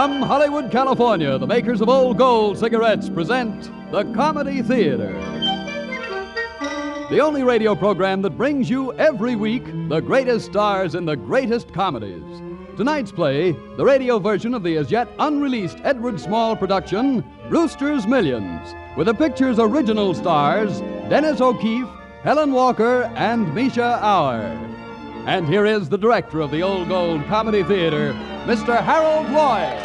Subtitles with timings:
[0.00, 5.12] From Hollywood, California, the makers of Old Gold cigarettes present the Comedy Theater.
[7.10, 11.74] The only radio program that brings you every week the greatest stars in the greatest
[11.74, 12.24] comedies.
[12.78, 18.74] Tonight's play, the radio version of the as yet unreleased Edward Small production, Brewster's Millions,
[18.96, 21.90] with the picture's original stars, Dennis O'Keefe,
[22.22, 24.69] Helen Walker, and Mischa Auer.
[25.26, 28.14] And here is the director of the Old Gold Comedy Theater,
[28.46, 28.82] Mr.
[28.82, 29.76] Harold Lloyd.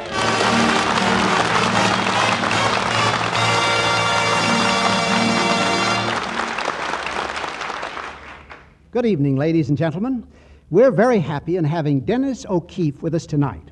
[8.91, 10.25] Good evening, ladies and gentlemen.
[10.71, 13.71] We're very happy in having Dennis O'Keefe with us tonight.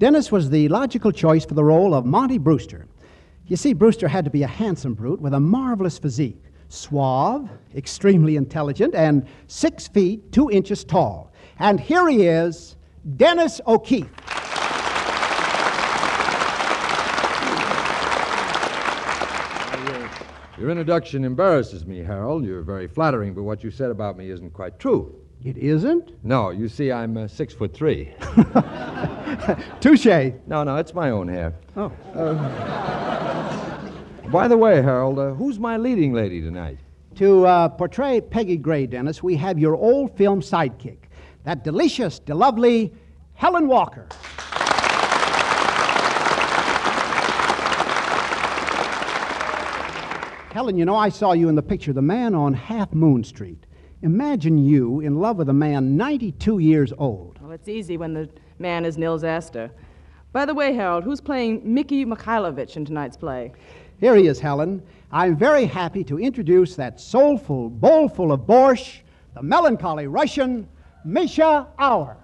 [0.00, 2.86] Dennis was the logical choice for the role of Monty Brewster.
[3.46, 8.36] You see, Brewster had to be a handsome brute with a marvelous physique, suave, extremely
[8.36, 11.32] intelligent, and six feet two inches tall.
[11.58, 12.76] And here he is,
[13.16, 14.08] Dennis O'Keefe.
[20.56, 22.44] Your introduction embarrasses me, Harold.
[22.44, 25.14] You're very flattering, but what you said about me isn't quite true.
[25.44, 26.12] It isn't?
[26.24, 28.14] No, you see, I'm uh, six foot three.
[29.80, 30.06] Touche.
[30.46, 31.54] no, no, it's my own hair.
[31.76, 31.92] Oh.
[34.34, 36.80] By the way, Harold, uh, who's my leading lady tonight?
[37.18, 40.96] To uh, portray Peggy Gray, Dennis, we have your old film sidekick,
[41.44, 42.92] that delicious, de lovely
[43.34, 44.08] Helen Walker.
[50.52, 53.66] Helen, you know, I saw you in the picture, The Man on Half Moon Street.
[54.02, 57.38] Imagine you in love with a man 92 years old.
[57.40, 59.70] Well, it's easy when the man is Nils Asther.
[60.32, 63.52] By the way, Harold, who's playing Mickey Mikhailovich in tonight's play?
[64.00, 64.82] Here he is, Helen.
[65.12, 69.00] I'm very happy to introduce that soulful, bowlful of borscht,
[69.34, 70.68] the melancholy Russian,
[71.06, 72.16] Mischa Auer.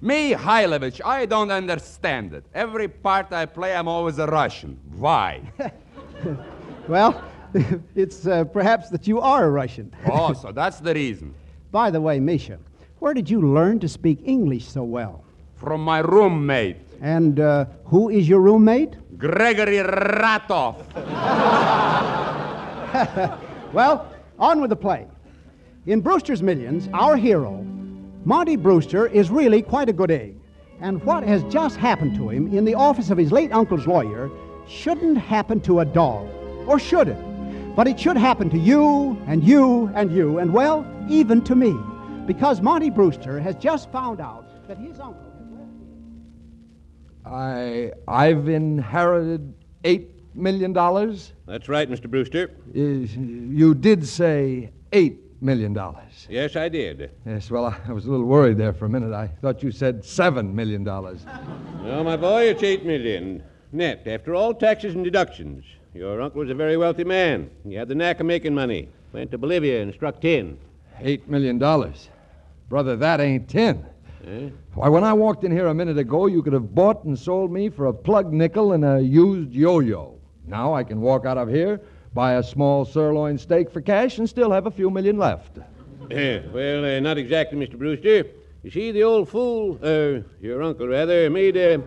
[0.00, 2.44] Mihailovich, I don't understand it.
[2.54, 4.78] Every part I play, I'm always a Russian.
[4.96, 5.42] Why?
[6.88, 7.22] Well,
[7.94, 9.92] it's uh, perhaps that you are a Russian.
[10.10, 11.34] oh, so that's the reason.
[11.70, 12.58] By the way, Mischa,
[13.00, 15.24] where did you learn to speak English so well?
[15.56, 18.94] From my roommate, And uh, who is your roommate?
[19.18, 20.76] Gregory Ratoff.
[23.72, 25.06] Well, on with the play.
[25.86, 27.62] In Brewster's Millions, our hero,
[28.24, 30.36] Monty Brewster, is really quite a good egg.
[30.80, 34.30] And what has just happened to him in the office of his late uncle's lawyer
[34.66, 36.28] shouldn't happen to a dog.
[36.66, 37.76] Or should it?
[37.76, 41.76] But it should happen to you, and you, and you, and well, even to me.
[42.28, 46.22] Because Monty Brewster has just found out that his uncle has left him.
[47.24, 51.32] I I've inherited eight million dollars.
[51.46, 52.06] That's right, Mr.
[52.08, 52.50] Brewster.
[52.74, 56.26] Is- You did say eight million dollars.
[56.28, 57.10] Yes, I did.
[57.24, 57.50] Yes.
[57.50, 59.14] Well, I, I was a little worried there for a minute.
[59.14, 61.24] I thought you said seven million dollars.
[61.82, 63.42] no, my boy, it's eight million.
[63.72, 65.64] Net, after all taxes and deductions.
[65.94, 67.50] Your uncle was a very wealthy man.
[67.64, 68.90] He had the knack of making money.
[69.14, 70.58] Went to Bolivia and struck tin.
[71.00, 72.10] Eight million dollars,
[72.68, 72.96] brother.
[72.96, 73.86] That ain't ten.
[74.26, 74.50] Eh?
[74.74, 77.52] Why, when I walked in here a minute ago, you could have bought and sold
[77.52, 80.18] me for a plug nickel and a used yo-yo.
[80.46, 81.80] Now I can walk out of here,
[82.14, 85.58] buy a small sirloin steak for cash, and still have a few million left.
[86.10, 87.78] Eh, well, uh, not exactly, Mr.
[87.78, 88.24] Brewster.
[88.62, 91.78] You see, the old fool, uh, your uncle rather, made uh,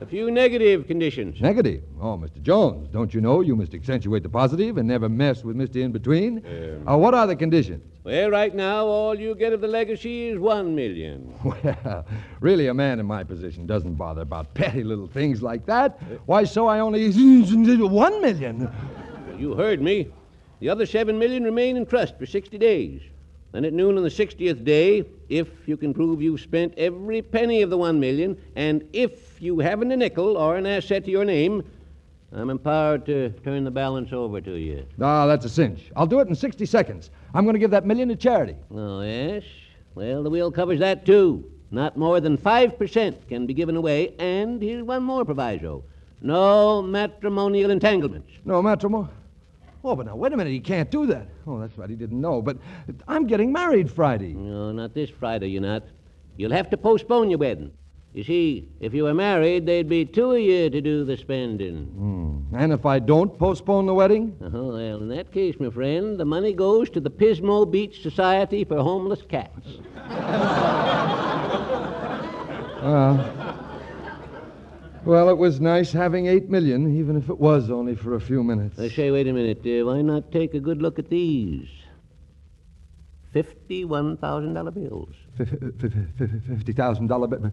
[0.00, 1.40] a few negative conditions.
[1.40, 1.82] Negative.
[2.00, 2.42] Oh, Mr.
[2.42, 5.76] Jones, don't you know you must accentuate the positive and never mess with Mr.
[5.76, 6.44] In Between?
[6.88, 7.82] Uh, what are the conditions?
[8.02, 11.32] Well, right now, all you get of the legacy is one million.
[11.44, 12.04] Well,
[12.40, 15.98] really, a man in my position doesn't bother about petty little things like that.
[16.26, 17.10] Why, so I only
[17.86, 18.70] one million.
[19.38, 20.08] You heard me.
[20.60, 23.00] The other seven million remain in trust for 60 days.
[23.54, 27.62] Then at noon on the 60th day, if you can prove you've spent every penny
[27.62, 31.24] of the one million, and if you haven't a nickel or an asset to your
[31.24, 31.62] name,
[32.32, 34.84] I'm empowered to turn the balance over to you.
[35.00, 35.92] Ah, that's a cinch.
[35.94, 37.10] I'll do it in 60 seconds.
[37.32, 38.56] I'm going to give that million to charity.
[38.72, 39.44] Oh, yes?
[39.94, 41.48] Well, the will covers that, too.
[41.70, 45.84] Not more than 5% can be given away, and here's one more proviso
[46.20, 48.32] no matrimonial entanglements.
[48.44, 49.10] No, matrimony.
[49.84, 50.50] Oh, but now, wait a minute.
[50.50, 51.28] He can't do that.
[51.46, 51.90] Oh, that's right.
[51.90, 52.40] He didn't know.
[52.40, 52.56] But
[53.06, 54.32] I'm getting married Friday.
[54.32, 55.84] No, not this Friday, you're not.
[56.38, 57.70] You'll have to postpone your wedding.
[58.14, 61.86] You see, if you were married, there'd be two of you to do the spending.
[61.86, 62.56] Hmm.
[62.56, 64.36] And if I don't postpone the wedding?
[64.40, 68.64] Oh, well, in that case, my friend, the money goes to the Pismo Beach Society
[68.64, 69.68] for Homeless Cats.
[72.84, 73.43] Uh,
[75.04, 78.42] well, it was nice having eight million, even if it was only for a few
[78.42, 78.78] minutes.
[78.78, 79.60] I say, wait a minute.
[79.64, 81.68] Uh, why not take a good look at these?
[83.34, 85.14] $51,000 bills.
[85.36, 87.52] Fifty thousand dollar bills.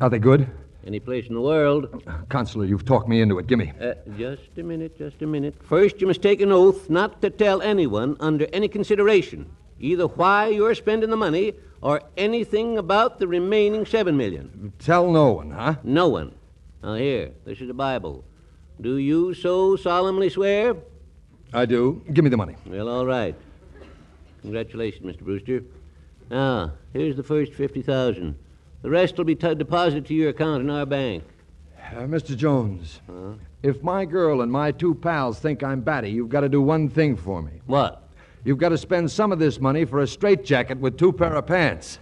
[0.00, 0.48] Are they good?
[0.86, 2.02] Any place in the world.
[2.30, 3.46] Consular, you've talked me into it.
[3.46, 3.72] Gimme.
[3.78, 5.54] Uh, just a minute, just a minute.
[5.62, 10.46] First, you must take an oath not to tell anyone under any consideration either why
[10.48, 14.72] you're spending the money or anything about the remaining seven million.
[14.78, 15.76] Tell no one, huh?
[15.82, 16.34] No one.
[16.82, 18.24] Now, here, this is the Bible.
[18.80, 20.76] Do you so solemnly swear?
[21.52, 22.02] I do.
[22.12, 22.56] Give me the money.
[22.64, 23.34] Well, all right.
[24.40, 25.20] Congratulations, Mr.
[25.20, 25.62] Brewster.
[26.30, 28.34] Now, here's the first 50000
[28.82, 31.24] The rest will be t- deposited to your account in our bank.
[31.92, 32.36] Uh, Mr.
[32.36, 33.00] Jones,
[33.62, 36.88] if my girl and my two pals think I'm batty, you've got to do one
[36.88, 37.60] thing for me.
[37.66, 38.08] What?
[38.44, 41.46] You've got to spend some of this money for a straitjacket with two pair of
[41.46, 41.98] pants.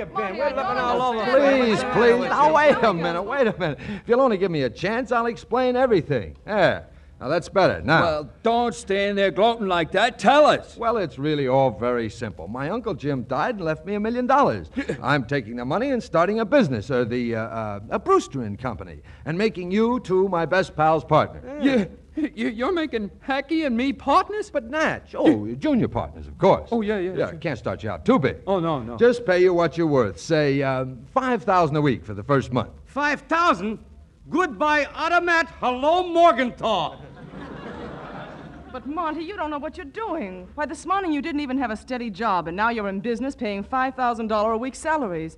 [0.00, 0.36] You been?
[0.36, 1.20] We're I looking all over.
[1.20, 1.62] understand.
[1.62, 2.28] Please, please.
[2.28, 3.78] Now, wait a minute, wait a minute.
[3.80, 6.36] If you'll only give me a chance, I'll explain everything.
[6.44, 6.86] There.
[7.20, 7.82] Now, that's better.
[7.82, 8.02] Now.
[8.02, 10.18] Well, don't stand there gloating like that.
[10.18, 10.78] Tell us.
[10.78, 12.48] Well, it's really all very simple.
[12.48, 14.70] My Uncle Jim died and left me a million dollars.
[15.02, 18.58] I'm taking the money and starting a business, or the, uh, uh, a Brewster and
[18.58, 21.42] Company, and making you two my best pals partner.
[21.60, 24.50] You, you, you're making Hacky and me partners?
[24.50, 26.68] But Natch, oh, you're junior partners, of course.
[26.72, 27.38] Oh, yeah, yeah, Yeah, sure.
[27.38, 28.38] can't start you out too big.
[28.46, 28.96] Oh, no, no.
[28.96, 30.18] Just pay you what you're worth.
[30.18, 32.70] Say, um, 5000 a week for the first month.
[32.86, 33.78] 5,000?
[34.28, 35.48] Goodbye, Automat.
[35.60, 36.96] Hello, Morgenthau.
[38.72, 40.46] But, Monty, you don't know what you're doing.
[40.54, 43.34] Why, this morning you didn't even have a steady job, and now you're in business
[43.34, 45.36] paying $5,000 a week salaries.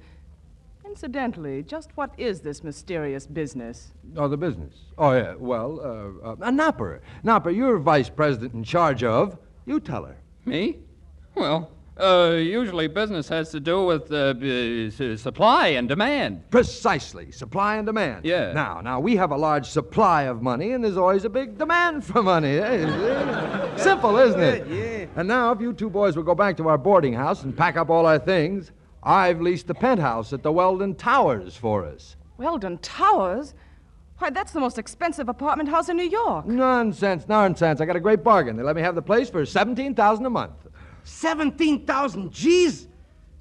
[0.96, 3.92] Incidentally, just what is this mysterious business?
[4.14, 4.74] Oh, the business.
[4.98, 5.34] Oh, yeah.
[5.38, 6.52] Well, uh, uh, Napper.
[6.52, 7.00] Nopper.
[7.24, 9.38] Nopper, you're vice president in charge of.
[9.64, 10.18] You tell her.
[10.44, 10.80] Me?
[11.34, 16.50] Well, uh, usually business has to do with uh, b- s- supply and demand.
[16.50, 17.32] Precisely.
[17.32, 18.26] Supply and demand.
[18.26, 18.52] Yeah.
[18.52, 22.04] Now, now, we have a large supply of money, and there's always a big demand
[22.04, 22.58] for money.
[22.58, 23.76] eh?
[23.78, 24.66] Simple, isn't it?
[24.68, 25.06] yeah.
[25.16, 27.78] And now, if you two boys will go back to our boarding house and pack
[27.78, 32.16] up all our things, I've leased the penthouse at the Weldon Towers for us.
[32.36, 33.54] Weldon Towers?
[34.18, 36.46] Why, that's the most expensive apartment house in New York.
[36.46, 37.80] Nonsense, nonsense.
[37.80, 38.56] I got a great bargain.
[38.56, 40.68] They let me have the place for 17000 a month.
[41.02, 42.86] 17,000 G's?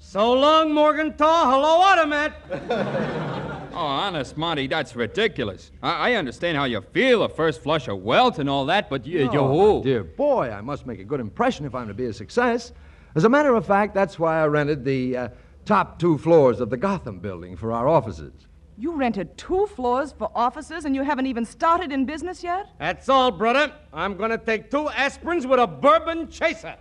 [0.00, 1.50] So long, Morgenthau.
[1.50, 3.38] Hello, Automat.
[3.74, 5.70] Oh, honest, Monty, that's ridiculous.
[5.82, 9.06] I, I understand how you feel, a first flush of wealth and all that, but
[9.06, 12.04] you, you Oh, dear boy, I must make a good impression if I'm to be
[12.04, 12.72] a success.
[13.14, 15.28] As a matter of fact, that's why I rented the uh,
[15.64, 18.32] top two floors of the Gotham building for our offices.
[18.78, 22.66] You rented two floors for offices, and you haven't even started in business yet?
[22.78, 23.72] That's all, brother.
[23.92, 26.76] I'm gonna take two aspirins with a bourbon chaser.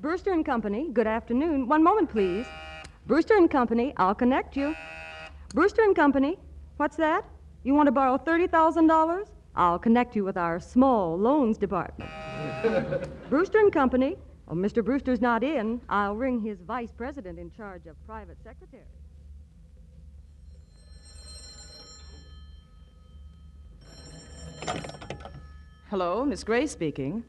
[0.00, 1.66] Brewster and Company, good afternoon.
[1.66, 2.46] One moment, please.
[3.06, 4.74] Brewster and Company, I'll connect you.
[5.52, 6.38] Brewster and Company,
[6.76, 7.24] what's that?
[7.64, 9.26] You want to borrow $30,000?
[9.56, 12.08] I'll connect you with our small loans department.
[13.28, 14.16] Brewster and Company,
[14.46, 14.84] oh, Mr.
[14.84, 15.80] Brewster's not in.
[15.88, 18.84] I'll ring his vice president in charge of private secretary.
[25.88, 27.24] Hello, Miss Gray speaking.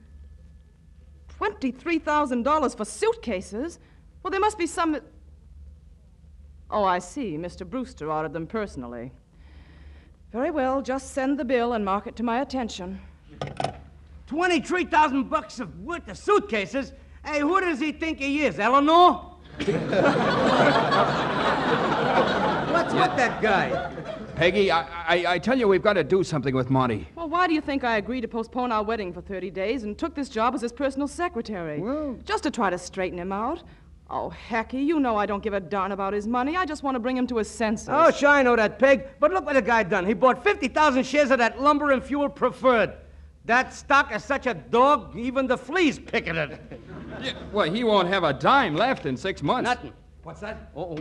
[1.40, 3.80] $23,000 for suitcases?
[4.22, 5.00] Well, there must be some.
[6.72, 7.38] Oh, I see.
[7.38, 7.70] Mr.
[7.70, 9.12] Brewster ordered them personally.
[10.32, 13.02] Very well, just send the bill and mark it to my attention.
[14.28, 16.94] 23,000 bucks of worth of suitcases?
[17.26, 19.28] Hey, who does he think he is, Eleanor?
[22.72, 23.94] What's with that guy?
[24.36, 27.08] Peggy, I, I, I tell you, we've got to do something with Monty.
[27.16, 29.98] Well, why do you think I agreed to postpone our wedding for 30 days and
[29.98, 31.80] took this job as his personal secretary?
[31.80, 33.64] Well- Just to try to straighten him out.
[34.14, 36.58] Oh, Hecky, you know I don't give a darn about his money.
[36.58, 37.88] I just want to bring him to his senses.
[37.90, 39.08] Oh, sure, I know that, Peg.
[39.22, 40.06] But look what the guy done.
[40.06, 42.94] He bought 50,000 shares of that lumber and fuel preferred.
[43.46, 46.60] That stock is such a dog, even the fleas picking it.
[47.22, 49.70] Yeah, well, he won't have a dime left in six months.
[49.70, 49.94] Nothing.
[50.24, 50.72] What's that?
[50.76, 50.98] Oh,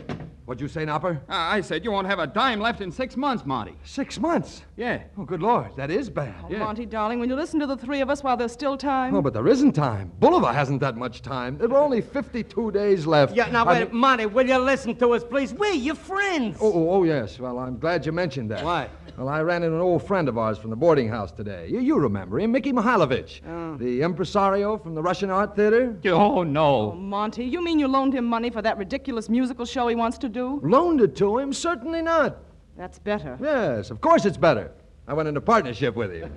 [0.51, 1.21] what'd you say, Nopper?
[1.29, 3.77] Uh, I said you won't have a dime left in six months, Monty.
[3.85, 4.65] Six months.
[4.77, 5.05] Yeah.
[5.17, 6.35] Oh, good Lord, that is bad.
[6.43, 9.15] Oh, Monty, darling, will you listen to the three of us while there's still time?
[9.15, 10.11] Oh, but there isn't time.
[10.19, 11.57] Bolivar hasn't that much time.
[11.57, 13.37] There were only 52 days left.
[13.37, 15.55] Yeah, now, I wait, Monty, will you listen to us, please?
[15.55, 16.59] We're your friends.
[16.61, 17.39] Oh, oh, oh, yes.
[17.39, 18.65] Well, I'm glad you mentioned that.
[18.65, 18.89] Why?
[19.17, 21.69] Well, I ran into an old friend of ours from the boarding house today.
[21.69, 23.77] You, you remember him, Mickey Mihailovich, Oh.
[23.77, 25.97] the impresario from the Russian Art Theater.
[26.07, 26.61] Oh, no.
[26.91, 26.93] Oh, no.
[26.93, 30.29] Monty, you mean you loaned him money for that ridiculous musical show he wants to
[30.29, 30.40] do?
[30.63, 31.53] Loaned it to him?
[31.53, 32.39] Certainly not.
[32.77, 33.39] That's better.
[33.41, 34.73] Yes, of course it's better.
[35.07, 36.31] I went into partnership with him.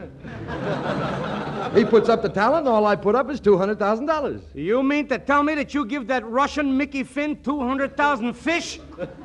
[1.75, 4.41] he puts up the talent, all I put up is $200,000.
[4.55, 8.79] You mean to tell me that you give that Russian Mickey Finn 200,000 fish?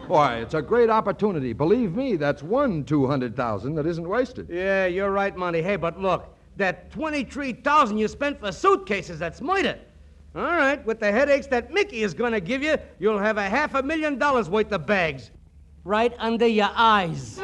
[0.07, 1.55] Why, it's a great opportunity.
[1.55, 4.49] Believe me, that's one 200,000 that isn't wasted.
[4.51, 5.63] Yeah, you're right, Monty.
[5.63, 9.79] Hey, but look, that 23,000 you spent for suitcases, that's murder.
[10.39, 13.49] All right, with the headaches that Mickey is going to give you, you'll have a
[13.49, 15.33] half a million dollars worth of bags.
[15.83, 17.41] Right under your eyes.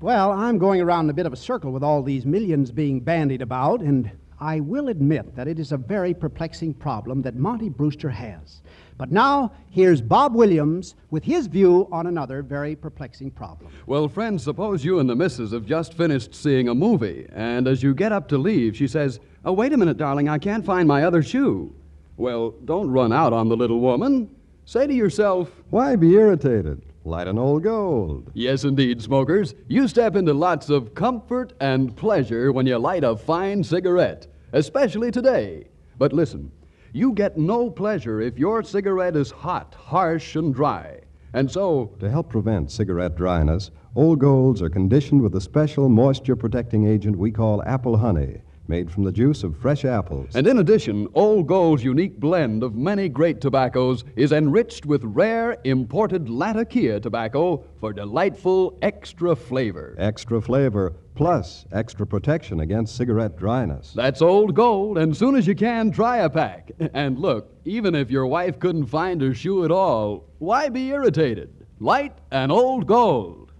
[0.00, 3.00] Well, I'm going around in a bit of a circle with all these millions being
[3.00, 7.70] bandied about, and I will admit that it is a very perplexing problem that Monty
[7.70, 8.60] Brewster has.
[8.96, 13.72] But now, here's Bob Williams with his view on another very perplexing problem.
[13.86, 17.82] Well, friends, suppose you and the missus have just finished seeing a movie, and as
[17.82, 20.86] you get up to leave, she says, Oh, wait a minute, darling, I can't find
[20.86, 21.74] my other shoe.
[22.16, 24.30] Well, don't run out on the little woman.
[24.64, 26.80] Say to yourself, Why be irritated?
[27.04, 28.30] Light an old gold.
[28.32, 29.54] Yes, indeed, smokers.
[29.68, 35.10] You step into lots of comfort and pleasure when you light a fine cigarette, especially
[35.10, 35.66] today.
[35.98, 36.50] But listen,
[36.94, 41.00] you get no pleasure if your cigarette is hot, harsh, and dry.
[41.32, 46.36] And so, To help prevent cigarette dryness, old golds are conditioned with a special moisture
[46.36, 50.34] protecting agent we call apple honey, made from the juice of fresh apples.
[50.34, 55.56] and in addition, Old Gold's unique blend of many great tobaccos is enriched with rare
[55.64, 59.94] imported Latakia tobacco for delightful extra flavor.
[59.98, 63.92] Extra flavor plus extra protection against cigarette dryness.
[63.94, 66.72] That's Old Gold, and soon as you can, try a pack.
[66.94, 71.66] And look, even if your wife couldn't find her shoe at all, why be irritated?
[71.80, 73.50] Light an Old Gold.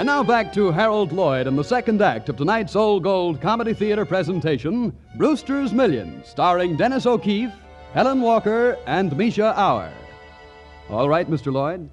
[0.00, 3.74] And now back to Harold Lloyd and the second act of tonight's Old Gold Comedy
[3.74, 7.52] Theater presentation, Brewster's Millions, starring Dennis O'Keefe,
[7.92, 9.92] Helen Walker, and Mischa Auer.
[10.88, 11.52] All right, Mr.
[11.52, 11.90] Lloyd.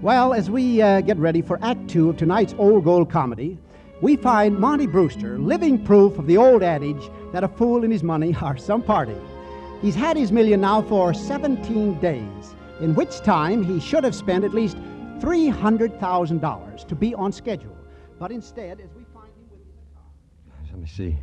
[0.00, 3.56] Well, as we uh, get ready for Act Two of tonight's Old Gold comedy,
[4.00, 8.02] we find Monty Brewster living proof of the old adage that a fool and his
[8.02, 9.14] money are some party.
[9.80, 14.42] He's had his million now for 17 days, in which time he should have spent
[14.42, 14.76] at least
[15.22, 17.76] $300,000 to be on schedule.
[18.18, 20.04] But instead, as we find him with the car.
[20.70, 21.16] Let me see.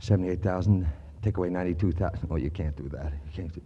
[0.00, 0.86] 78,000.
[1.22, 2.28] Take away 92,000.
[2.30, 3.12] Oh, you can't do that.
[3.12, 3.60] You can't do...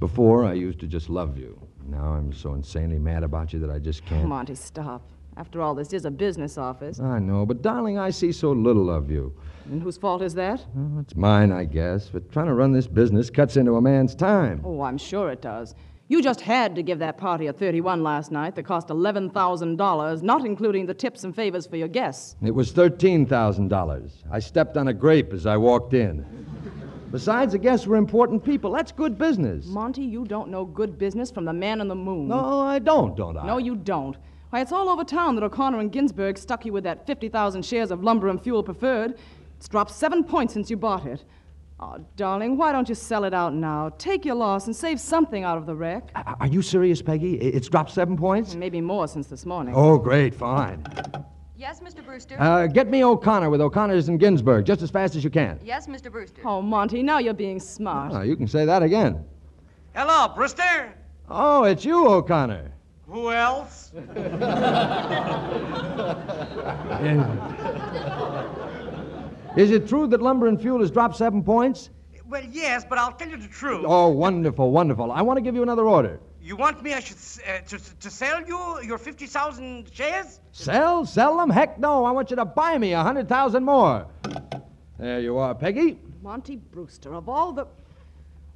[0.00, 1.60] Before, I used to just love you.
[1.86, 4.26] Now I'm so insanely mad about you that I just can't.
[4.26, 5.02] Monty, stop.
[5.38, 6.98] After all, this is a business office.
[6.98, 9.34] I know, but darling, I see so little of you.
[9.70, 10.64] And whose fault is that?
[11.00, 14.62] It's mine, I guess, but trying to run this business cuts into a man's time.
[14.64, 15.74] Oh, I'm sure it does.
[16.08, 20.46] You just had to give that party at 31 last night that cost $11,000, not
[20.46, 22.36] including the tips and favors for your guests.
[22.42, 24.10] It was $13,000.
[24.30, 26.24] I stepped on a grape as I walked in.
[27.10, 28.70] Besides, the guests were important people.
[28.70, 29.66] That's good business.
[29.66, 32.28] Monty, you don't know good business from the man on the moon.
[32.28, 33.46] No, I don't, don't I?
[33.46, 34.16] No, you don't.
[34.50, 37.90] Why, it's all over town that O'Connor and Ginsburg stuck you with that 50,000 shares
[37.90, 39.18] of lumber and fuel preferred.
[39.56, 41.24] It's dropped seven points since you bought it.
[41.78, 43.90] Oh, darling, why don't you sell it out now?
[43.98, 46.10] Take your loss and save something out of the wreck.
[46.14, 47.34] Are you serious, Peggy?
[47.34, 48.54] It's dropped seven points?
[48.54, 49.74] Maybe more since this morning.
[49.76, 50.86] Oh, great, fine.
[51.54, 52.04] Yes, Mr.
[52.04, 52.36] Brewster?
[52.40, 55.58] Uh, get me O'Connor with O'Connor's and Ginsburg just as fast as you can.
[55.62, 56.10] yes, Mr.
[56.10, 56.40] Brewster.
[56.46, 58.12] Oh, Monty, now you're being smart.
[58.14, 59.24] Oh, you can say that again.
[59.94, 60.94] Hello, Brewster.
[61.28, 62.72] Oh, it's you, O'Connor.
[63.06, 63.92] Who else?
[69.56, 71.90] Is it true that lumber and fuel has dropped seven points?
[72.28, 73.84] Well, yes, but I'll tell you the truth.
[73.86, 75.12] Oh, wonderful, wonderful.
[75.12, 76.18] I want to give you another order.
[76.42, 77.16] You want me I should
[77.48, 80.40] uh, to, to sell you your 50,000 shares?
[80.52, 81.04] Sell?
[81.06, 81.50] Sell them?
[81.50, 82.04] Heck no.
[82.04, 84.06] I want you to buy me a hundred thousand more.
[84.98, 85.98] There you are, Peggy.
[86.22, 87.66] Monty Brewster, of all the.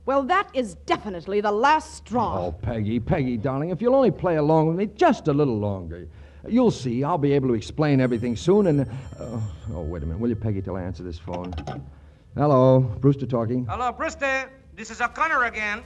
[0.06, 2.46] Well, that is definitely the last straw.
[2.46, 6.08] Oh, Peggy, Peggy, darling, if you'll only play along with me just a little longer,
[6.48, 7.04] you'll see.
[7.04, 8.66] I'll be able to explain everything soon.
[8.66, 9.40] And uh,
[9.72, 11.52] oh, wait a minute, will you, Peggy, till I answer this phone?
[12.34, 13.66] Hello, Brewster talking.
[13.66, 14.50] Hello, Brewster.
[14.74, 15.82] This is O'Connor again.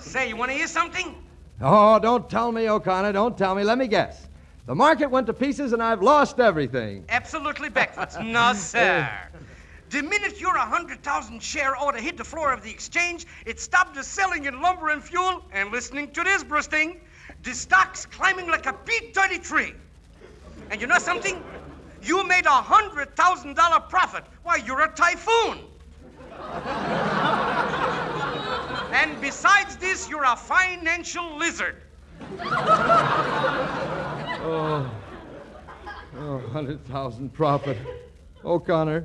[0.00, 1.14] Say, you want to hear something?
[1.60, 3.12] Oh, don't tell me, O'Connor.
[3.12, 3.64] Don't tell me.
[3.64, 4.28] Let me guess.
[4.66, 7.04] The market went to pieces and I've lost everything.
[7.08, 8.16] Absolutely backwards.
[8.20, 9.08] no, sir.
[9.90, 14.02] The minute your 100,000 share order hit the floor of the exchange, it stopped the
[14.02, 15.44] selling in lumber and fuel.
[15.52, 17.00] And listening to this, Brewsting,
[17.44, 19.74] the stock's climbing like a P-33.
[20.70, 21.42] And you know something?
[22.02, 24.24] You made a $100,000 profit.
[24.42, 25.60] Why, you're a typhoon.
[28.92, 31.76] and besides this, you're a financial lizard.
[34.48, 34.90] Oh,
[36.18, 37.78] oh 100,000 profit.
[38.44, 39.04] Oh, O'Connor.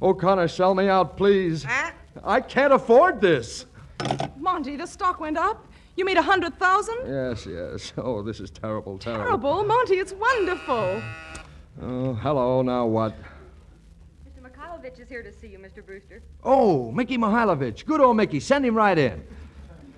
[0.00, 1.64] Oh, O'Connor, sell me out, please.
[1.64, 1.90] Huh?
[2.24, 3.66] I can't afford this.
[4.36, 5.66] Monty, the stock went up.
[5.96, 6.98] You made a hundred thousand?
[7.06, 7.92] Yes, yes.
[7.96, 9.24] Oh, this is terrible, terrible.
[9.24, 9.94] Terrible, Monty.
[9.94, 11.02] It's wonderful.
[11.82, 12.62] Oh, hello.
[12.62, 13.14] Now what?
[14.24, 14.40] Mr.
[14.48, 15.84] Mikhailovich is here to see you, Mr.
[15.84, 16.22] Brewster.
[16.44, 17.84] Oh, Mickey Mihailovich.
[17.84, 18.38] Good old Mickey.
[18.38, 19.24] Send him right in.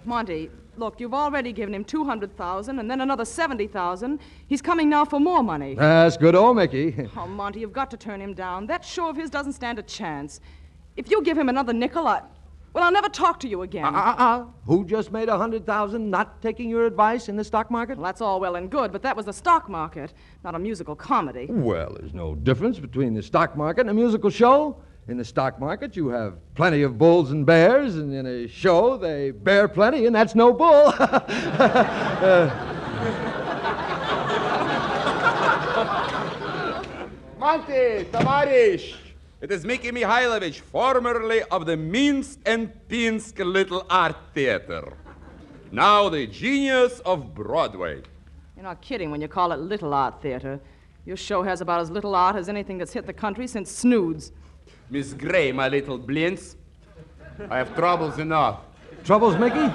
[0.07, 4.19] Monty, look, you've already given him two hundred thousand, and then another seventy thousand.
[4.49, 5.75] He's coming now for more money.
[5.75, 7.09] That's good old Mickey.
[7.17, 8.67] Oh, Monty, you've got to turn him down.
[8.67, 10.41] That show of his doesn't stand a chance.
[10.97, 12.23] If you give him another nickel, I.
[12.73, 13.85] Well, I'll never talk to you again.
[13.85, 14.45] Uh, uh, uh.
[14.65, 17.99] Who just made a hundred thousand not taking your advice in the stock market?
[17.99, 20.95] Well, that's all well and good, but that was the stock market, not a musical
[20.97, 21.47] comedy.
[21.51, 24.81] Well, there's no difference between the stock market and a musical show.
[25.11, 28.97] In the stock market, you have plenty of bulls and bears, and in a show,
[28.97, 30.95] they bear plenty, and that's no bull.
[32.21, 32.49] Uh,
[37.41, 38.95] Monty, Tavarish.
[39.41, 44.93] It is Mickey Mihailovich, formerly of the Minsk and Pinsk Little Art Theater.
[45.73, 48.03] Now the genius of Broadway.
[48.55, 50.61] You're not kidding when you call it Little Art Theater.
[51.05, 54.31] Your show has about as little art as anything that's hit the country since Snoods.
[54.91, 56.57] Miss Gray, my little blintz.
[57.49, 58.59] I have troubles enough.
[59.05, 59.67] Troubles, Mickey?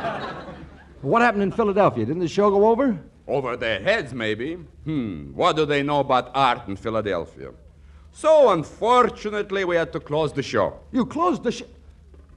[1.02, 2.06] What happened in Philadelphia?
[2.06, 3.00] Didn't the show go over?
[3.28, 4.56] Over their heads, maybe.
[4.84, 7.52] Hmm, what do they know about art in Philadelphia?
[8.12, 10.80] So, unfortunately, we had to close the show.
[10.92, 11.66] You closed the show.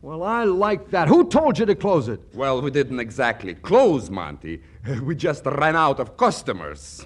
[0.00, 1.08] Well, I like that.
[1.08, 2.20] Who told you to close it?
[2.32, 4.62] Well, we didn't exactly close, Monty.
[5.02, 7.04] We just ran out of customers.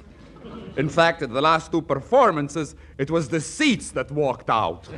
[0.77, 4.89] In fact, at the last two performances, it was the seats that walked out.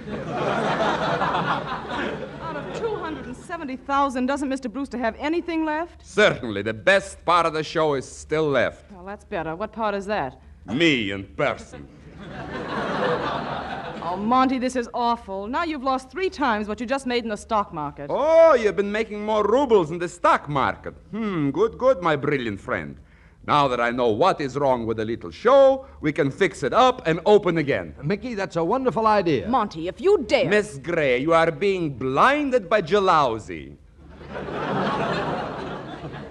[2.40, 4.72] Out of 270,000, doesn't Mr.
[4.72, 6.06] Brewster have anything left?
[6.06, 8.90] Certainly, the best part of the show is still left.
[8.92, 9.56] Well, that's better.
[9.56, 10.40] What part is that?
[10.66, 11.88] Me in person.
[14.06, 15.46] Oh, Monty, this is awful.
[15.46, 18.08] Now you've lost three times what you just made in the stock market.
[18.10, 20.92] Oh, you've been making more rubles in the stock market.
[21.10, 22.98] Hmm, good, good, my brilliant friend.
[23.46, 26.72] Now that I know what is wrong with the little show, we can fix it
[26.72, 27.94] up and open again.
[28.02, 29.46] Mickey, that's a wonderful idea.
[29.48, 30.48] Monty, if you dare.
[30.48, 33.76] Miss Gray, you are being blinded by Jalowzy.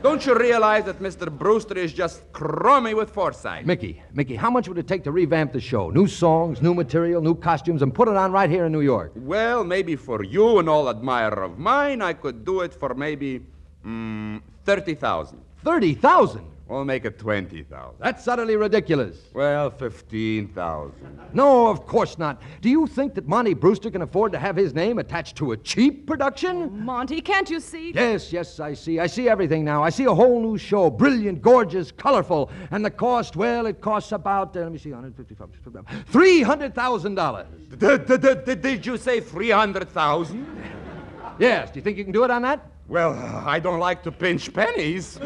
[0.01, 1.31] Don't you realize that Mr.
[1.31, 3.65] Brewster is just crummy with foresight?
[3.65, 5.91] Mickey, Mickey, how much would it take to revamp the show?
[5.91, 9.13] New songs, new material, new costumes, and put it on right here in New York?
[9.15, 13.45] Well, maybe for you, an old admirer of mine, I could do it for maybe
[13.85, 15.39] mm, 30,000.
[15.63, 16.45] 30,000?
[16.67, 17.95] We'll make it 20,000.
[17.99, 19.17] That's utterly ridiculous.
[19.33, 21.19] Well, 15,000.
[21.33, 22.41] No, of course not.
[22.61, 25.57] Do you think that Monty Brewster can afford to have his name attached to a
[25.57, 26.85] cheap production?
[26.85, 27.91] Monty, can't you see?
[27.91, 28.99] Yes, yes, I see.
[28.99, 29.83] I see everything now.
[29.83, 30.89] I see a whole new show.
[30.89, 32.49] Brilliant, gorgeous, colorful.
[32.71, 35.49] And the cost, well, it costs about, uh, let me see, 155,
[36.11, 37.77] $300,000.
[37.77, 40.82] Did, did, did, did you say 300,000?
[41.43, 42.65] Yes, do you think you can do it on that?
[42.87, 43.11] Well,
[43.45, 45.19] I don't like to pinch pennies.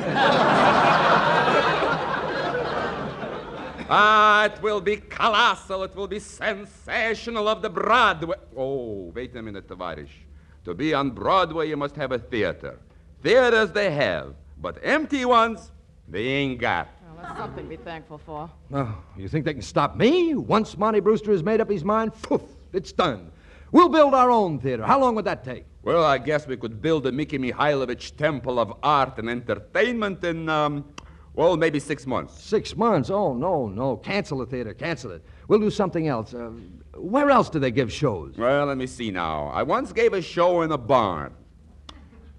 [3.87, 5.83] ah, it will be colossal.
[5.83, 8.35] It will be sensational of the Broadway.
[8.55, 10.25] Oh, wait a minute, Tavarish.
[10.65, 12.79] To be on Broadway, you must have a theater.
[13.21, 15.71] Theaters they have, but empty ones
[16.07, 16.87] they ain't got.
[17.15, 18.49] Well, that's something to be thankful for.
[18.73, 20.33] Oh, you think they can stop me?
[20.33, 22.41] Once Monty Brewster has made up his mind, poof,
[22.73, 23.31] it's done.
[23.71, 24.85] We'll build our own theater.
[24.85, 25.65] How long would that take?
[25.83, 30.49] Well, I guess we could build a Mickey Mihailovich Temple of Art and Entertainment in,
[30.49, 30.85] um,
[31.33, 32.41] well, maybe six months.
[32.41, 33.09] Six months?
[33.09, 33.97] Oh, no, no.
[33.97, 34.73] Cancel the theater.
[34.73, 35.23] Cancel it.
[35.47, 36.33] We'll do something else.
[36.33, 36.51] Uh,
[36.95, 38.37] where else do they give shows?
[38.37, 39.47] Well, let me see now.
[39.47, 41.33] I once gave a show in a barn.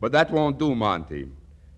[0.00, 1.28] But that won't do, Monty.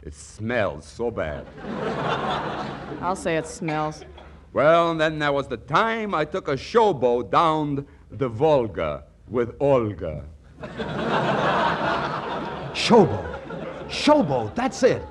[0.02, 1.46] It smells so bad.
[3.02, 4.04] I'll say it smells.
[4.52, 10.24] Well, then there was the time I took a showboat down the Volga with Olga.
[12.74, 13.40] Showboat.
[13.88, 15.02] Showboat, that's it.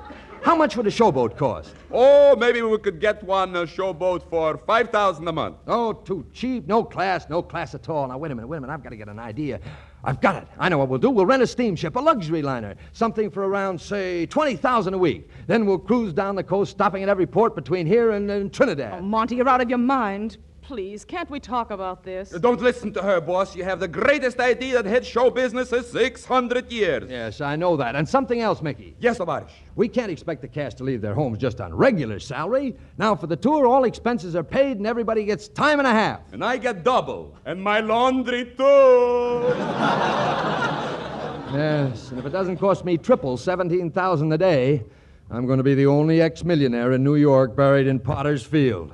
[0.42, 1.76] How much would a showboat cost?
[1.92, 5.58] Oh, maybe we could get one uh, showboat for 5000 a month.
[5.68, 6.66] Oh, too cheap.
[6.66, 8.08] No class, no class at all.
[8.08, 8.74] Now, wait a minute, wait a minute.
[8.74, 9.60] I've got to get an idea.
[10.04, 10.48] I've got it.
[10.58, 11.10] I know what we'll do.
[11.10, 15.30] We'll rent a steamship, a luxury liner, something for around, say, 20000 a week.
[15.48, 19.00] Then we'll cruise down the coast, stopping at every port between here and, and Trinidad.
[19.00, 20.38] Oh, Monty, you're out of your mind.
[20.70, 22.30] Please, can't we talk about this?
[22.30, 23.56] Don't listen to her, boss.
[23.56, 27.10] You have the greatest idea that had show business in 600 years.
[27.10, 27.96] Yes, I know that.
[27.96, 28.96] And something else, Mickey.
[29.00, 29.50] Yes, Tovarish.
[29.76, 32.76] We can't expect the cast to leave their homes just on regular salary.
[33.00, 36.20] Now, for the tour, all expenses are paid and everybody gets time and a half.
[36.34, 37.36] And I get double.
[37.46, 39.56] And my laundry, too.
[41.52, 44.84] Yes, and if it doesn't cost me triple, 17000 a day,
[45.32, 48.94] I'm going to be the only ex-millionaire in New York buried in Potter's Field.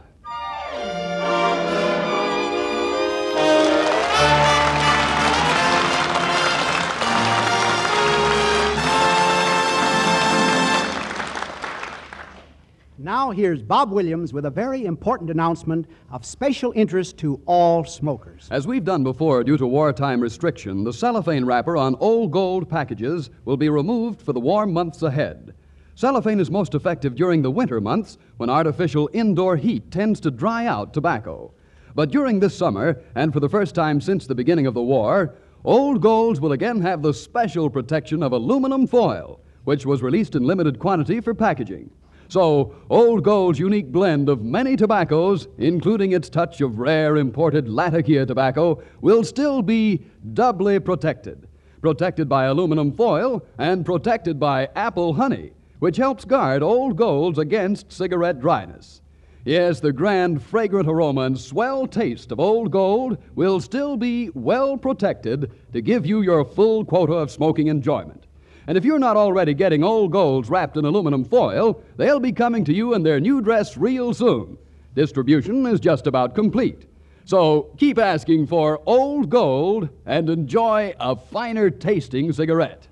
[13.06, 18.48] Now here's Bob Williams with a very important announcement of special interest to all smokers.
[18.50, 23.30] As we've done before due to wartime restriction, the cellophane wrapper on old gold packages
[23.46, 25.54] will be removed for the warm months ahead.
[25.94, 30.66] Cellophane is most effective during the winter months when artificial indoor heat tends to dry
[30.66, 31.54] out tobacco.
[31.94, 35.36] But during this summer, and for the first time since the beginning of the war,
[35.64, 40.42] Old Golds will again have the special protection of aluminum foil, which was released in
[40.42, 41.92] limited quantity for packaging.
[42.28, 48.26] So, Old Gold's unique blend of many tobaccos, including its touch of rare imported Latakia
[48.26, 51.48] tobacco, will still be doubly protected.
[51.82, 57.92] Protected by aluminum foil and protected by apple honey, which helps guard Old Gold's against
[57.92, 59.02] cigarette dryness.
[59.46, 64.76] Yes, the grand, fragrant aroma and swell taste of Old Gold will still be well
[64.76, 68.25] protected to give you your full quota of smoking enjoyment.
[68.68, 72.66] And if you're not already getting Old Golds wrapped in aluminum foil, they'll be coming
[72.66, 74.58] to you in their new dress real soon.
[74.96, 76.88] Distribution is just about complete.
[77.26, 82.88] So keep asking for Old Gold and enjoy a finer tasting cigarette.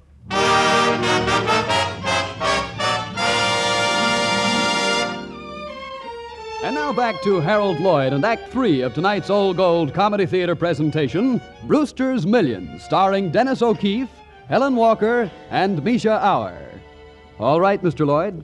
[6.64, 10.56] And now back to Harold Lloyd and Act Three of tonight's Old Gold Comedy Theater
[10.56, 14.10] presentation Brewster's Millions, starring Dennis O'Keefe,
[14.50, 16.70] Helen Walker, and Mischa Auer.
[17.40, 18.06] All right, Mr.
[18.06, 18.44] Lloyd.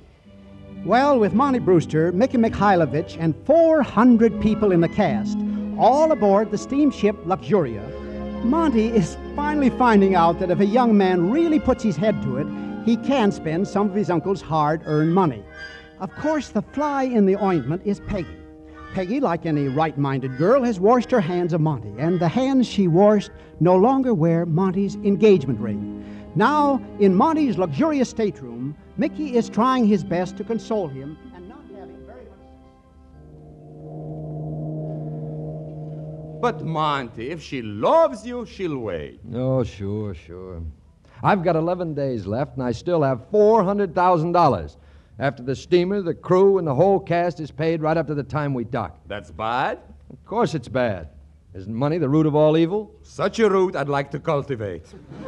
[0.85, 5.37] Well, with Monty Brewster, Mickey Mikhailovich, and 400 people in the cast,
[5.77, 7.83] all aboard the steamship Luxuria,
[8.43, 12.37] Monty is finally finding out that if a young man really puts his head to
[12.37, 12.47] it,
[12.85, 15.43] he can spend some of his uncle's hard earned money.
[15.99, 18.37] Of course, the fly in the ointment is Peggy.
[18.93, 22.67] Peggy, like any right minded girl, has washed her hands of Monty, and the hands
[22.67, 26.03] she washed no longer wear Monty's engagement ring.
[26.35, 31.61] Now, in Monty's luxurious stateroom, Mickey is trying his best to console him and not
[31.75, 32.39] having very much.
[36.31, 36.41] Success.
[36.41, 39.19] But, Monty, if she loves you, she'll wait.
[39.33, 40.61] Oh, sure, sure.
[41.21, 44.77] I've got 11 days left, and I still have $400,000.
[45.19, 48.23] After the steamer, the crew, and the whole cast is paid right up to the
[48.23, 48.97] time we dock.
[49.05, 49.79] That's bad?
[50.09, 51.09] Of course it's bad.
[51.53, 52.95] Isn't money the root of all evil?
[53.03, 54.85] Such a root I'd like to cultivate.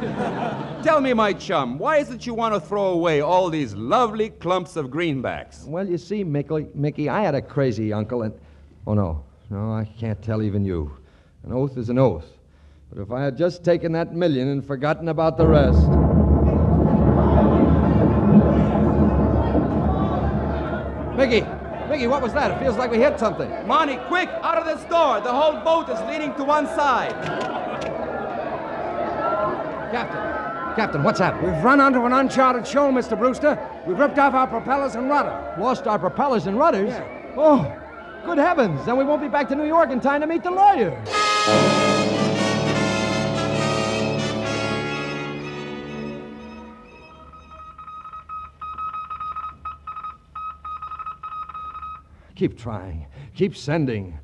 [0.82, 4.30] Tell me, my chum, why is it you want to throw away all these lovely
[4.30, 5.66] clumps of greenbacks?
[5.66, 8.32] Well, you see, Mickey, Mickey, I had a crazy uncle, and.
[8.86, 9.24] Oh, no.
[9.50, 10.96] No, I can't tell even you.
[11.44, 12.26] An oath is an oath.
[12.90, 16.11] But if I had just taken that million and forgotten about the rest.
[21.32, 21.48] Mickey!
[21.88, 22.50] Mickey, what was that?
[22.50, 23.50] It feels like we hit something.
[23.66, 25.20] Monty, quick, out of this door.
[25.20, 27.12] The whole boat is leaning to one side.
[29.90, 30.76] Captain!
[30.76, 31.50] Captain, what's happened?
[31.50, 33.18] We've run onto an uncharted shoal, Mr.
[33.18, 33.58] Brewster.
[33.86, 35.54] We've ripped off our propellers and rudder.
[35.58, 36.90] Lost our propellers and rudders?
[36.90, 37.34] Yeah.
[37.36, 37.70] Oh,
[38.24, 38.84] good heavens.
[38.84, 41.91] Then we won't be back to New York in time to meet the lawyer.
[52.34, 53.06] Keep trying.
[53.34, 54.18] Keep sending.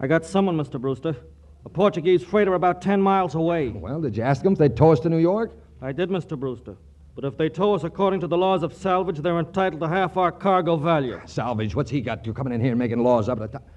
[0.00, 0.80] I got someone, Mr.
[0.80, 1.16] Brewster.
[1.64, 3.68] A Portuguese freighter about 10 miles away.
[3.68, 5.52] Well, did you ask them if they'd tow us to New York?
[5.82, 6.38] I did, Mr.
[6.38, 6.76] Brewster.
[7.14, 10.16] But if they tow us according to the laws of salvage, they're entitled to half
[10.16, 11.18] our cargo value.
[11.20, 12.24] Ah, salvage, what's he got?
[12.24, 13.68] You coming in here and making laws up at the top?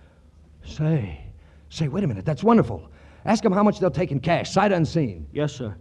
[0.64, 1.20] Say,
[1.70, 2.24] say, wait a minute.
[2.24, 2.88] That's wonderful.
[3.26, 5.28] Ask them how much they'll take in cash, sight unseen.
[5.34, 5.76] Yes, sir.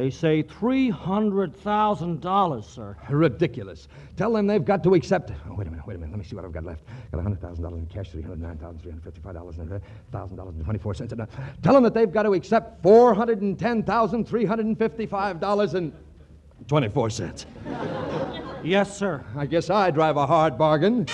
[0.00, 2.96] They say $300,000, sir.
[3.10, 3.86] Ridiculous.
[4.16, 5.30] Tell them they've got to accept.
[5.46, 6.12] Oh, wait a minute, wait a minute.
[6.12, 6.80] Let me see what I've got left.
[7.12, 11.12] Got $100,000 in cash, $309,355 and $1,000.24.
[11.12, 11.26] And, uh,
[11.62, 15.92] Tell them that they've got to accept $410,355 and
[16.66, 17.44] 24 cents.
[18.64, 19.22] Yes, sir.
[19.36, 21.04] I guess I drive a hard bargain.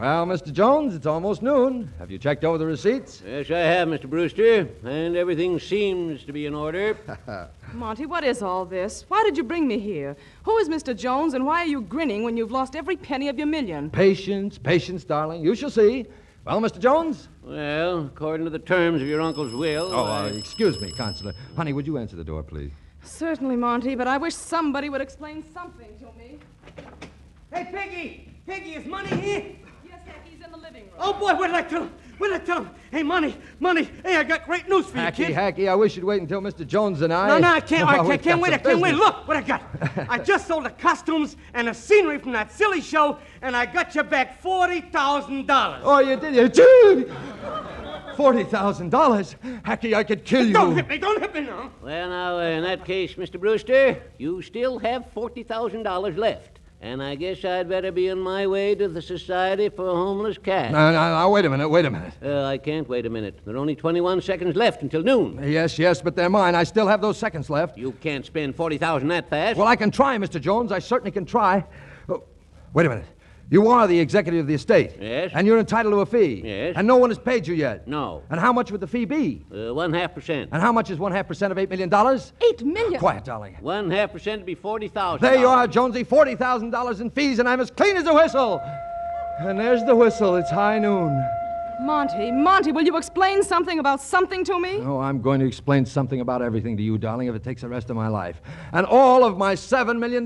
[0.00, 0.50] Well, Mr.
[0.50, 1.92] Jones, it's almost noon.
[1.98, 3.22] Have you checked over the receipts?
[3.26, 4.08] Yes, I have, Mr.
[4.08, 6.96] Brewster, and everything seems to be in order.
[7.74, 9.04] Monty, what is all this?
[9.08, 10.16] Why did you bring me here?
[10.44, 10.96] Who is Mr.
[10.96, 13.90] Jones, and why are you grinning when you've lost every penny of your million?
[13.90, 15.44] Patience, patience, darling.
[15.44, 16.06] You shall see.
[16.46, 16.78] Well, Mr.
[16.78, 17.28] Jones?
[17.42, 19.90] Well, according to the terms of your uncle's will.
[19.92, 21.34] Oh, I- uh, excuse me, Consular.
[21.56, 22.72] Honey, would you answer the door, please?
[23.02, 26.38] Certainly, Monty, but I wish somebody would explain something to me.
[27.52, 28.28] Hey, Piggy!
[28.46, 29.44] Piggy, is money here?
[29.88, 30.89] Yes, Heck, he's in the living room.
[31.00, 31.92] Oh, boy, what did I tell him?
[32.18, 32.70] What did I tell him?
[32.90, 33.88] Hey, money, money.
[34.04, 35.34] Hey, I got great news for you, Hacky, kid.
[35.34, 36.66] hacky, I wish you'd wait until Mr.
[36.66, 37.28] Jones and I.
[37.28, 37.88] No, no, I can't.
[37.88, 38.52] I Oh, can't, can't wait.
[38.52, 38.94] I can't wait.
[38.94, 39.62] Look what I got.
[40.08, 43.94] I just sold the costumes and the scenery from that silly show, and I got
[43.94, 45.80] you back forty thousand dollars.
[45.82, 47.10] Oh, you did, you did.
[48.16, 50.52] Forty thousand dollars, Hacky, I could kill you.
[50.52, 50.98] Don't hit me!
[50.98, 51.70] Don't hit me now.
[51.82, 53.40] Well, now, uh, in that case, Mr.
[53.40, 56.59] Brewster, you still have $40,000 left.
[56.82, 60.72] And I guess I'd better be on my way to the Society for Homeless Cats.
[60.72, 62.14] No, no, no, wait a minute, wait a minute.
[62.24, 63.38] Uh, I can't wait a minute.
[63.44, 65.38] There are only 21 seconds left until noon.
[65.42, 66.54] Yes, yes, but they're mine.
[66.54, 67.76] I still have those seconds left.
[67.76, 69.58] You can't spend 40000 that fast.
[69.58, 70.40] Well, I can try, Mr.
[70.40, 70.72] Jones.
[70.72, 71.66] I certainly can try.
[72.08, 72.24] Oh,
[72.72, 73.04] wait a minute.
[73.52, 74.92] You are the executive of the estate.
[75.00, 75.32] Yes.
[75.34, 76.40] And you're entitled to a fee.
[76.44, 76.74] Yes.
[76.76, 77.88] And no one has paid you yet.
[77.88, 78.22] No.
[78.30, 79.44] And how much would the fee be?
[79.52, 80.50] Uh, one half percent.
[80.52, 82.32] And how much is one half percent of eight million dollars?
[82.48, 83.00] Eight million?
[83.00, 83.56] Quiet, darling.
[83.60, 86.04] One half percent would be 40000 There you are, Jonesy.
[86.04, 88.60] Forty thousand dollars in fees, and I'm as clean as a whistle.
[89.40, 90.36] And there's the whistle.
[90.36, 91.20] It's high noon.
[91.80, 94.76] Monty, Monty, will you explain something about something to me?
[94.80, 97.68] Oh, I'm going to explain something about everything to you, darling, if it takes the
[97.68, 98.42] rest of my life.
[98.72, 100.24] And all of my seven million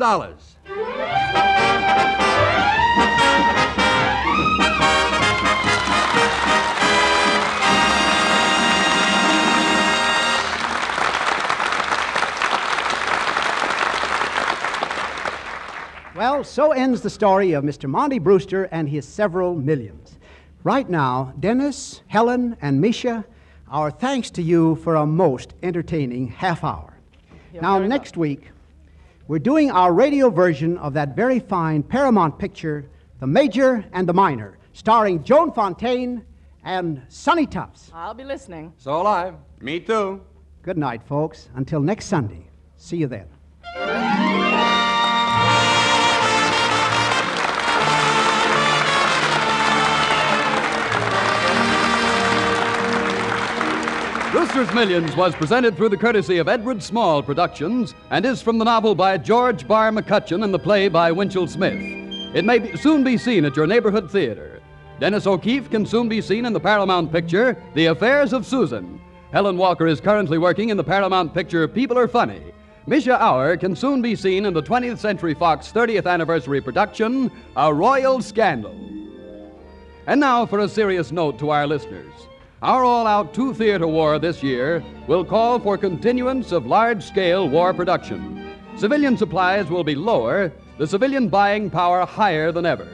[16.15, 17.91] Well, so ends the story of Mr.
[17.91, 20.17] Monty Brewster and his several millions.
[20.63, 23.25] Right now, Dennis, Helen, and Mischa,
[23.69, 26.95] our thanks to you for a most entertaining half hour.
[27.53, 28.53] now, next week,
[29.27, 34.15] we're doing our radio version of that very fine Paramount picture, The Major and the
[34.15, 36.25] Minor, starring Joan Fontaine
[36.63, 37.91] and Sonny Tufts.
[37.93, 38.73] I'll be listening.
[38.79, 39.33] So will I.
[39.61, 40.21] Me too.
[40.63, 41.49] Good night, folks.
[41.57, 42.47] Until next Sunday.
[42.77, 43.27] See you then.
[54.35, 58.65] Brewster's Millions was presented through the courtesy of Edward Small Productions and is from the
[58.65, 61.79] novel by George Barr McCutcheon and the play by Winchell Smith.
[62.35, 64.61] It may be, soon be seen at your neighborhood theater.
[64.99, 69.01] Dennis O'Keefe can soon be seen in the Paramount picture The Affairs of Susan.
[69.31, 72.43] Helen Walker is currently working in the Paramount picture People Are Funny.
[72.89, 77.73] Mischa Auer can soon be seen in the 20th Century Fox 30th anniversary production A
[77.73, 78.75] Royal Scandal.
[80.09, 82.11] And now for a serious note to our listeners.
[82.65, 87.47] Our all out two theater war this year will call for continuance of large scale
[87.47, 88.57] war production.
[88.79, 92.89] Civilian supplies will be lower, the civilian buying power higher than ever.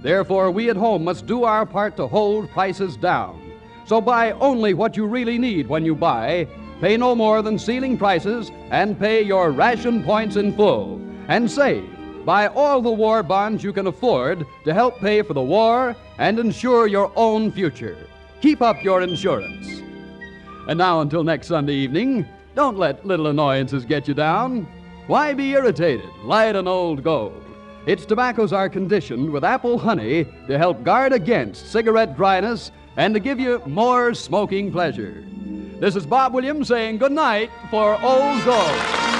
[0.00, 3.52] Therefore, we at home must do our part to hold prices down.
[3.84, 6.48] So buy only what you really need when you buy,
[6.80, 10.98] pay no more than ceiling prices, and pay your ration points in full.
[11.28, 11.84] And save.
[12.24, 16.38] Buy all the war bonds you can afford to help pay for the war and
[16.38, 18.06] ensure your own future.
[18.40, 19.82] Keep up your insurance.
[20.66, 24.66] And now, until next Sunday evening, don't let little annoyances get you down.
[25.06, 26.08] Why be irritated?
[26.24, 27.44] Light an old gold.
[27.86, 33.20] Its tobaccos are conditioned with apple honey to help guard against cigarette dryness and to
[33.20, 35.24] give you more smoking pleasure.
[35.78, 39.19] This is Bob Williams saying good night for Old Gold.